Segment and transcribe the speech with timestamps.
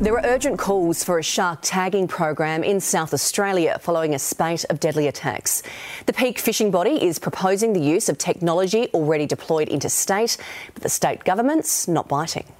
[0.00, 4.64] There are urgent calls for a shark tagging program in South Australia following a spate
[4.70, 5.62] of deadly attacks.
[6.06, 10.38] The Peak Fishing Body is proposing the use of technology already deployed interstate,
[10.72, 12.50] but the state government's not biting.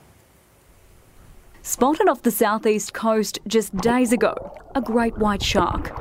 [1.63, 5.99] Spotted off the southeast coast just days ago, a great white shark.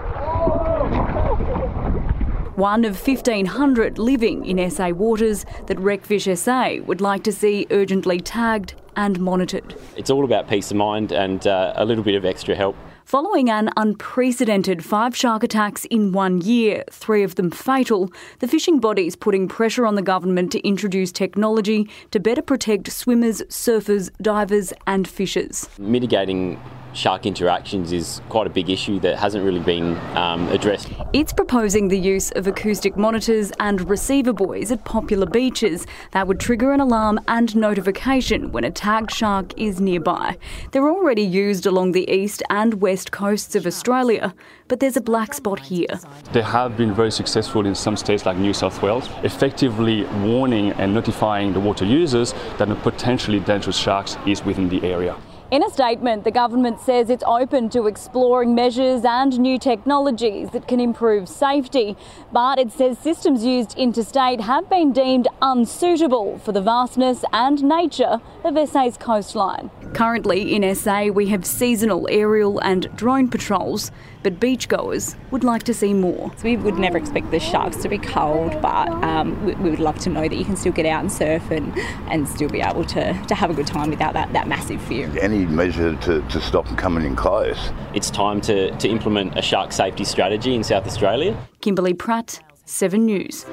[2.57, 8.19] One of 1,500 living in SA waters that RecFish SA would like to see urgently
[8.19, 9.75] tagged and monitored.
[9.95, 12.75] It's all about peace of mind and uh, a little bit of extra help.
[13.05, 18.79] Following an unprecedented five shark attacks in one year, three of them fatal, the fishing
[18.79, 24.11] body is putting pressure on the government to introduce technology to better protect swimmers, surfers,
[24.21, 25.69] divers, and fishers.
[25.79, 26.59] Mitigating
[26.99, 30.89] shark interactions is quite a big issue that hasn't really been um, addressed.
[31.13, 36.39] It's proposing the use of acoustic monitors and receiver buoys at popular beaches that would
[36.39, 40.37] trigger an alarm and notification when a tagged shark is nearby.
[40.71, 44.35] They're already used along the east and west coasts of Australia,
[44.67, 45.99] but there's a black spot here.
[46.33, 50.93] They have been very successful in some states like New South Wales, effectively warning and
[50.93, 55.15] notifying the water users that a potentially dangerous shark is within the area.
[55.51, 60.67] In a statement, the government says it's open to exploring measures and new technologies that
[60.67, 61.97] can improve safety,
[62.31, 68.21] but it says systems used interstate have been deemed unsuitable for the vastness and nature
[68.43, 69.71] of SA's coastline.
[69.93, 73.91] Currently in SA, we have seasonal aerial and drone patrols,
[74.23, 76.31] but beachgoers would like to see more.
[76.37, 79.79] So we would never expect the sharks to be cold, but um, we, we, would
[79.79, 81.77] love to know that you can still get out and surf and,
[82.09, 85.11] and still be able to, to have a good time without that, that massive fear.
[85.19, 87.71] Any measure to, to stop them coming in close.
[87.93, 91.35] It's time to, to implement a shark safety strategy in South Australia.
[91.61, 93.45] Kimberly Pratt, 7 News.